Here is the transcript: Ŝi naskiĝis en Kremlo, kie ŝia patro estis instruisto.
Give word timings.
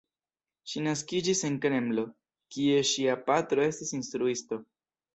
Ŝi 0.71 0.81
naskiĝis 0.85 1.43
en 1.51 1.59
Kremlo, 1.67 2.07
kie 2.57 2.83
ŝia 2.95 3.21
patro 3.31 3.71
estis 3.71 3.97
instruisto. 4.03 4.65